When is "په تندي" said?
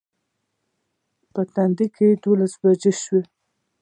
1.33-1.87